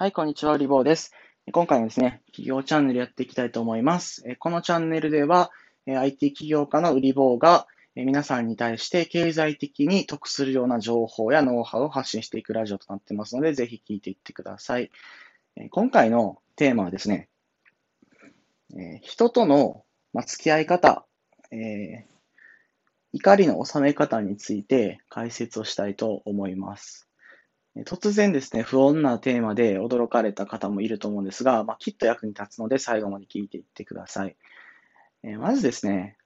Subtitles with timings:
[0.00, 1.12] はい、こんにちは、リボーです。
[1.52, 4.24] 今回もですね、企業チャンネルやっていきたいと思います。
[4.38, 5.50] このチャンネルでは、
[5.86, 14.90] IT 企業家の売り棒が皆さんに対して経済的に得するような情報やノウハウを発信していくラジオとなってますので、ぜひ聞いていってください。
[15.68, 17.28] 今回のテーマはですね、
[19.02, 19.84] 人との
[20.24, 21.04] 付き合い方、
[23.12, 27.09] 怒りの収め方について解説をしたいと思います。
[27.84, 34.36] 突然ですね、不穏なテーマで驚かれた方もいると思うんですが、まあ、きっと役に立つので最後まで聞いていってください。
[35.22, 36.16] えー、まずですね、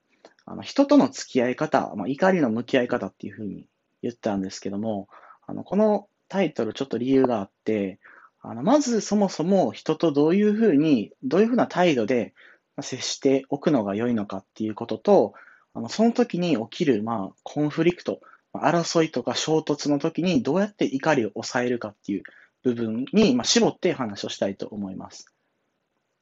[0.45, 3.67] あの人との付き合い方、まあ、怒りの向き合い方っていうふうに
[4.01, 5.07] 言ったんですけども、
[5.45, 7.99] あのこのタイトルちょっと理由があって、
[8.41, 12.33] あのまずそもそも人とどういうふうに、どういうふうな態度で
[12.81, 15.33] 接しておくのが良いのかっていうことと、
[15.73, 18.21] あのその時に起きる、まあ、コンフリクト、
[18.63, 22.23] 争いとか衝突の時にどうやって怒りを抑えるかっていう
[22.63, 25.31] 部分に、ま絞って話をしたいと思います。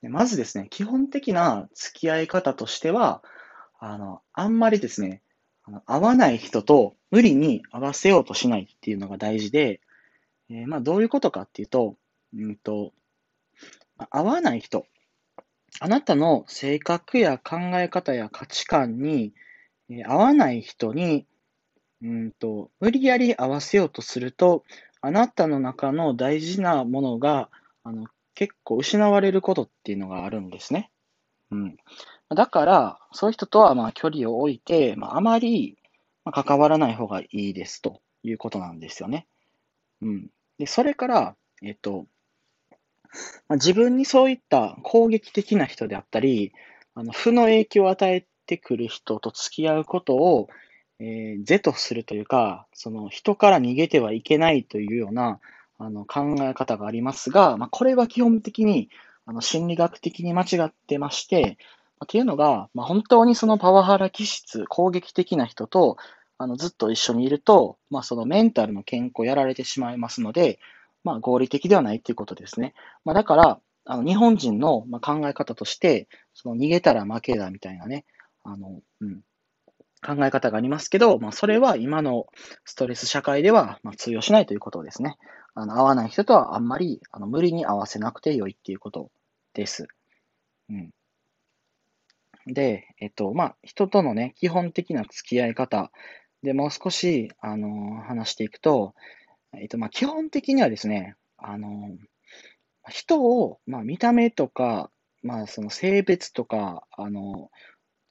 [0.02, 3.24] まずですね、基本的な付き合い方としては、
[3.80, 5.22] あの、あんまりですね、
[5.66, 9.80] あの合わない人と無理に合わせようとしないっていうのが大事で、
[10.50, 11.96] えー、まあどういうことかっていうと、
[12.36, 12.94] うんと、
[14.10, 14.86] 合わない人、
[15.80, 19.34] あなたの性格や考え方や価値観に、
[19.90, 21.26] え合わない人に
[22.04, 24.66] うんと、無理やり合わせようとすると、
[25.02, 27.50] あなたの中の大事なものが、
[27.84, 30.92] あの、結構失われることっていうのがあるんですね。
[31.52, 31.78] うん。
[32.30, 35.78] だから、そういう人とは、まあ、距離を置いて、まあ、あまり、
[36.32, 39.28] 関わらない方がいいですということなんですよね。
[40.02, 40.30] うん。
[40.58, 42.08] で、それから、えっと、
[43.48, 46.52] まあ、自分にそういった攻撃的な人であったり、
[46.96, 50.50] あの負の影響を与えてくる人と付き合うことを、
[51.06, 55.42] えー、是とするというか、その人から逃げてはいけないというような
[55.78, 58.90] あの考え方がありますが、まあ、これは基本的に
[59.26, 61.58] あの心理学的に間違ってまして、
[62.04, 65.98] っていうのが、まあ、本当にそのパワハラ気質、攻撃的な人と
[66.38, 70.60] あのずっと一緒にいると、まあ、そのメンタルの健康をやられてしまいますので、
[71.04, 72.74] まあ、合理的ではないということですね。
[73.04, 78.06] まあ、だから、あの日本人の考え方として、その逃げたら負けだみたいなね、
[78.44, 79.22] あの、うん、
[80.04, 82.28] 考え方がありますけど、まあ、それは今の
[82.66, 85.18] ストレス社会ではま通用しないということですね。
[85.56, 89.10] あの合わない人とはあんまりあの無理に合わせなくてよいっていうこと
[89.54, 89.88] です。
[90.70, 90.90] うん、
[92.48, 95.92] で、えっと、まあ、人とのね、基本的な付き合い方
[96.42, 98.94] でもう少し、あの話していくと、
[99.54, 101.96] えっと、まあ、基本的にはですね、あの
[102.90, 104.90] 人を、まあ、見た目とか、
[105.22, 107.50] まあ、その性別とか、あの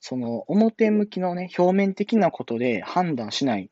[0.04, 3.68] その表向きのね、表面的なことで判断しないっ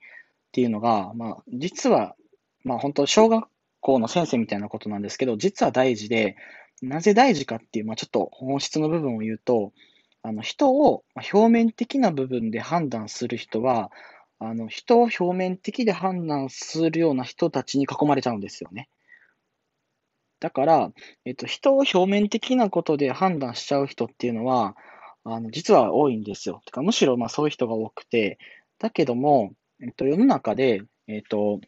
[0.52, 2.14] ていうのが、まあ、実は、
[2.62, 3.48] まあ本当、小学
[3.80, 6.36] 校の先生みたいなことなんですけど、実は大事で、
[6.82, 9.72] なぜ大事かっていう、まあちょっと本質の部分を言うと、
[10.22, 13.90] あの人を表面的な部分で判断する人は、
[14.38, 18.88] あの人を表面的で判断するような人たちに囲まれちゃうんですよね。
[20.38, 20.92] だから、
[21.24, 24.76] えっと、人を表面的なことで判断しちゃう人っていうのは、
[25.24, 26.62] あの、実は多いんですよ。
[26.64, 28.38] てか、むしろ、まあ、そういう人が多くて、
[28.78, 31.60] だけども、えっと、世の中で、えっと、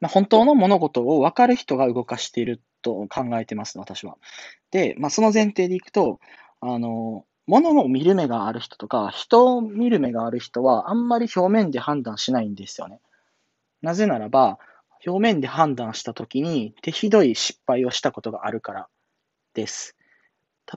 [0.00, 4.16] まあ、本当の物事を分かる人が動かしていると考えてます、私は。
[4.70, 6.20] で、まあ、その前提でいくと、
[6.60, 13.00] あの、物を見る目がある人とか、人を見る目がある人は、あんまり表面で判断しないんですよね。
[13.80, 14.58] なぜならば、
[15.04, 18.88] 表面で判断したときに、手ひどい失敗をしたことがあるから
[19.54, 19.96] です。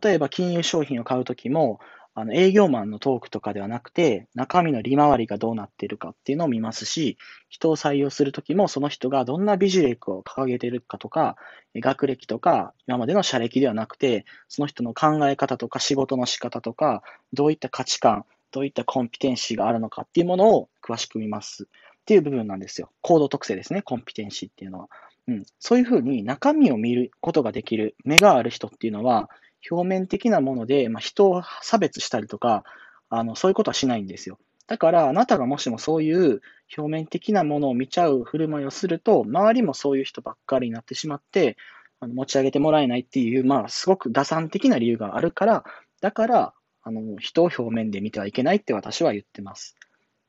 [0.01, 1.79] 例えば金融商品を買うときも、
[2.17, 7.17] あの営業マンのトークとかではなくて、中身の利回りがどうなっているかっていうのを見ますし、
[7.49, 11.35] 人を採用するときも、その人がどんな美ジ力を掲げているかとか、
[11.75, 17.03] 学歴とか、今までの社歴ではなくて、その人の考え方とか仕事の仕方とか、
[17.33, 21.67] どういった価値観、どういったコンピテンシーがあるのかっていうものを詳しく見ますっ
[22.05, 22.91] ていう部分なんですよ。
[23.01, 24.87] 行動特性ですね、コンピテンシーっていうのは。
[25.27, 29.29] うん、そういうふうに中身を見ることができる目がある人っていうのは、
[29.69, 32.63] 表面的なもので、まあ、人を差別したりとか、
[33.09, 34.37] あのそういうことはしないんですよ。
[34.67, 36.41] だから、あなたがもしもそういう
[36.75, 41.57] 表面的なものを見ちゃう振る舞いをすると、周りもそういう人ばっかりになってしまって、
[41.99, 45.63] あの持ち上げてもらえないっていう、まあ、すごく打算的な理由があるから、
[46.01, 46.53] だから、
[46.83, 49.75] あの人を表面で見てはいけないって私は言ってます。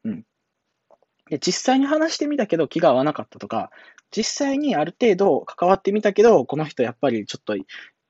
[0.05, 0.25] うん。
[1.29, 3.71] で、実際に話してみたけど気が合わなかったとか、
[4.11, 7.56] 実際にある程度関わってみたけど、この人やっぱりちょっと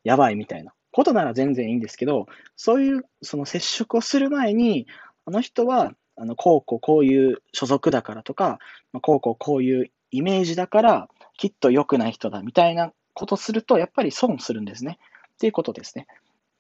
[0.04, 0.72] やばいみたいな。
[0.96, 2.26] ことなら全然いいんですけど、
[2.56, 4.86] そういうその接触をする前に、
[5.26, 8.60] あの人は、あの、こうこうこういう所属だからとか、
[9.02, 14.98] こうこうこういうイメージだから、きっと良くない人だみたいなことすると、やっぱり損するんですね。
[15.34, 16.06] っていうことですね。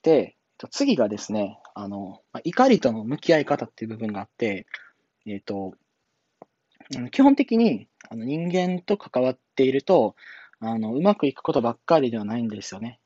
[0.02, 0.36] で、
[0.70, 4.66] 次がですね、あの、怒りとの向き合い方っていう部分があって、
[5.24, 5.72] えっ、ー、と、
[7.10, 10.14] 基本的にあの人間と関わっていると、
[10.60, 13.00] あの、うまくいくことばっかりではないんですよね。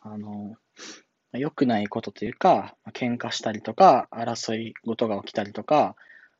[0.00, 0.56] あの、
[1.32, 5.96] 良くないことというか、喧嘩したりとか、争い事が起きたりとか、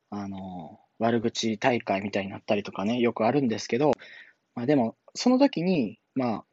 [0.09, 3.91] あの、悪口大会みたいになったりとかね、よくあるんですけど、
[4.55, 6.45] まあ、でも、その時に、まあ、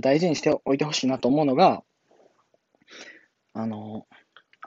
[0.00, 1.82] 大事にしておいてほしいなと思うのが、
[3.52, 4.06] あの、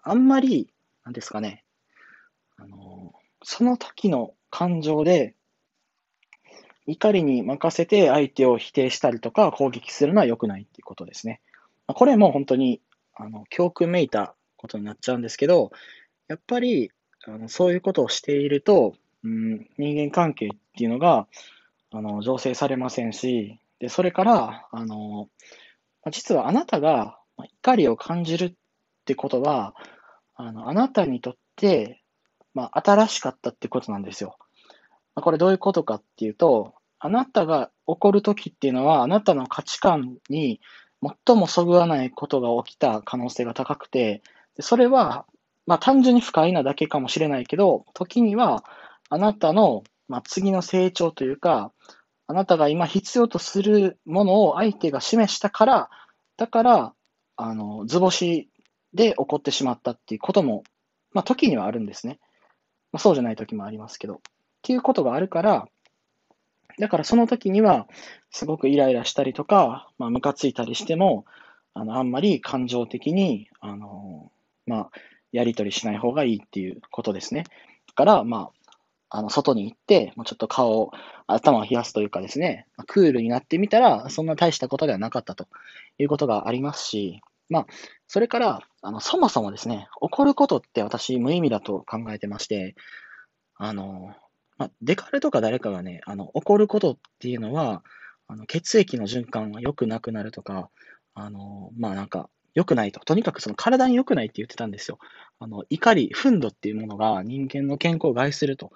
[0.03, 0.71] あんまり、
[1.03, 1.63] なんですかね、
[2.57, 3.13] あの、
[3.43, 5.35] その時の感情で、
[6.85, 11.39] 怒りに任せて相手を否定したりとか攻撃するのは良くないっていうことですね。
[11.89, 12.81] まこれも本当に
[13.15, 15.71] あの教訓めいたことになっちゃうんですけど、
[16.27, 16.91] やっぱり
[17.25, 18.93] あのそういうことをしていると、
[19.23, 21.27] うん、人間関係っていうのが
[21.91, 25.29] あの醸成されませんし、でそれからあの
[26.11, 28.53] 実はあなたが怒りを感じるっ
[29.05, 29.73] てことは、
[30.35, 32.03] あのあなたにとって、
[32.53, 34.37] まあ、新しかったってことなんですよ。
[35.15, 40.61] まこれどういうことかっていうと、あなたが怒るときっていうのは、あなたの価値観に
[41.27, 44.21] 最もそぐわないことが起きた可能性が高くて、
[44.59, 45.25] それは、
[45.65, 48.63] まあ単純に不快なだけかもしれないけど、時には
[49.09, 51.71] あなたの、まあ、次の成長というか、
[52.27, 55.89] あなたが今必要とするものを相手が示したから、
[56.37, 56.93] だから、
[57.35, 58.49] あの、図星
[58.93, 60.63] で起こってしまったっていうことも、
[61.11, 62.19] まあ時にはあるんですね。
[62.91, 64.15] まあそうじゃない時もありますけど。
[64.15, 64.17] っ
[64.61, 65.67] ていうことがあるから、
[66.79, 67.87] だからその時には、
[68.31, 71.25] すごくイライラしたりとか、まあ、ムカついたりしても、
[71.73, 74.31] あの、あんまり感情的に、あの、
[74.65, 74.91] まあ、
[75.31, 77.43] やり取りしない方がいいっていうことですね。
[77.87, 78.49] だから、ま
[79.09, 80.91] あ、あの、外に行って、もうちょっと顔を、
[81.27, 85.47] 頭を冷やすというかですね、クールになってみたら、そんな大したことではなかったと
[85.97, 87.65] いうことがありますし、まあ、
[88.07, 92.75] それから、あの、そもそもですね、怒ることって私無意味だと考えてまして、
[93.55, 94.15] あの、
[94.59, 97.81] まあ、デカルとか誰かがね、あの、怒ることっていうのは、
[98.27, 100.69] あの血液の循環が良くなくなるとか、
[101.15, 102.99] あの、まあなんか、良くないと。
[102.99, 104.99] とにかくその体に良くないって言ってたんですよ。
[105.39, 108.71] あの、怒り、憤怒っていうものが人間の健康を害すると。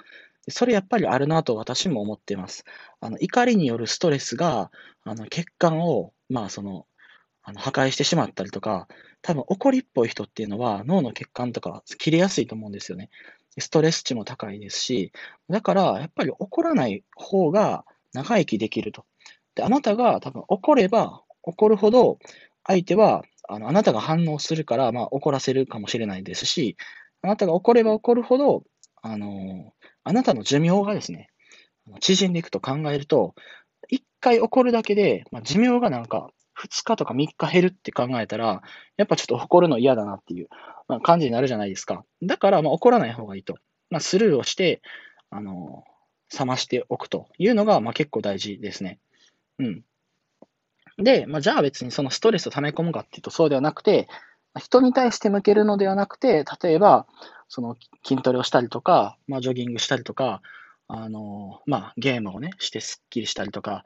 [0.50, 2.64] それやっぱりあるなと私も思っています。
[3.02, 4.72] あの、怒りによるストレスが、
[5.04, 6.86] あの、血管を、まあその、
[7.44, 8.88] あの破壊してしまったりとか、
[9.22, 13.10] 多分怒りっぽい人っていうのは脳の血管とか切れやすいと思うんですよね。
[13.60, 15.12] ストレス値も高いですし、
[15.50, 19.06] だからやっぱり怒らない方が長生きできると。
[19.56, 22.18] で、あなたが多分怒れば怒るほど
[22.66, 26.78] 相手はあのあなたが反応するから、まあ、怒らせるかもしれないですし、
[27.22, 28.64] あなたが怒れば怒るほど、
[29.02, 29.74] あの
[30.04, 31.30] あなたの寿命がですね、
[32.00, 33.36] 縮んでいくと考えると、
[33.90, 36.30] 一回怒るだけで、まあ、寿命がなんか
[36.62, 38.62] 2日とか3日減るって考えたら、
[38.98, 40.50] やっぱちょっと怒るの嫌だなっていう、
[40.88, 42.06] まあ、感じになるじゃないですか。
[42.22, 43.56] だから、まあ、怒らない方がいいと。
[43.90, 44.82] まあ、スルーをして、
[45.30, 45.84] あの、
[46.38, 49.00] 冷ましておくというのが、まあ、結構大事ですね。
[49.60, 49.84] うん。
[50.98, 54.08] で、まあ、じゃあ別にそのストレスを溜め込むかっていうとそうではなくて、
[54.60, 57.08] 人に対して向けるのではなくて、例えば、
[57.48, 60.42] その筋トレをしたりとか、まあ、ジョギングしたりとか、
[60.88, 63.84] あの、まあ、ゲームをね、してスッキリしたりとか、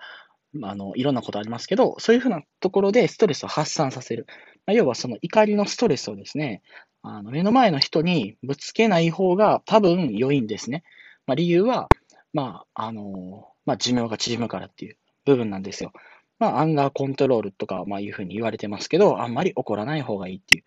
[0.63, 4.25] あの、いろんなことありますけど、そういうふうなところでストレスを発散させる。
[4.65, 6.61] まあ、要はその怒りのストレスをですね、
[7.03, 10.83] あの目の前の人にぶつけない方が多分良いんですね。
[11.25, 11.87] まあ、理由は、
[12.33, 15.91] まあ、あの、まあ、寿命が縮むからっていう部分なんですよ。
[16.39, 20.63] まあ、アンガーコントロールとか、まあ、いうふうに言われてますけど、あんまり怒らない方がいいっていう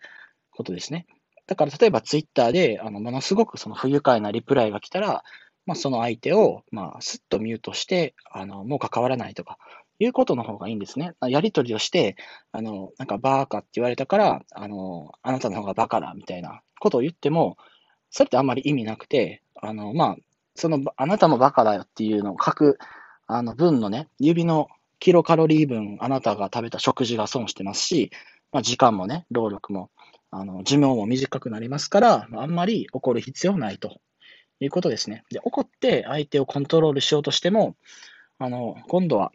[0.51, 1.05] ことですね。
[1.47, 5.23] だから、例えばツイッターで、あの、ものすごくその不愉快なリプライが来たら、
[5.65, 9.57] まあ、その相手を、まあ、すっとミュートして、あの、もう関わらないとか、
[10.03, 11.13] いうことの方がいいんですね。
[11.21, 12.15] やりとりをして、
[12.51, 17.57] あの、なんかバーカって言われたから、あの、あなたの方がバカだ、みたいなことを言っても、
[18.09, 20.15] それってあんまり意味なくて、あの、まあ、
[20.55, 22.79] その、あなたもバカだよっていうのを書く、
[23.27, 28.11] あの、分のね、指のキロカロリー分、あなたが食べた食事が損してますし、
[28.51, 29.91] まあ、時間もね、労力も、
[30.31, 33.99] あの、寿命も短くなりますから、あんまり怒る必要ないと
[34.65, 35.23] いうことですね。
[35.31, 37.75] で、怒って相手をコントロールしようとしても、
[38.37, 39.31] あの、今度は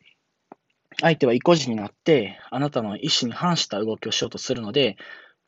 [1.01, 4.97] 相手は意固地になって、あなたの意思に反した動きをしようとするので、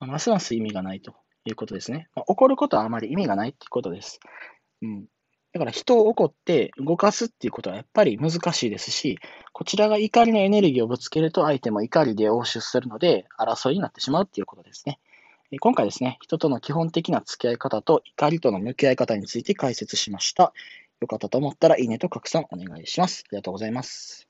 [0.01, 2.09] ますます意味がないということですね。
[2.15, 4.21] まあ、怒ることはあまり意味がないということです。
[4.83, 5.07] うん。
[5.53, 9.19] だから人を怒って動かすっていうことはやっぱり難しいですし、
[9.53, 15.01] こちらが怒りのエネルギーをぶつけると相手も怒りで応酬するので、争いになってしまうっていうことですね。
[15.57, 20.53] 今回ですね、人との基本的な付き合い方と怒りとの向き合い方について解説しました。
[21.01, 23.25] よかったと思ったらいいねと拡散お願いします。
[23.27, 24.27] ありがとうございます。